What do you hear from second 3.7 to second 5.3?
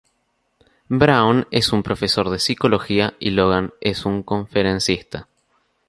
es un conferencista.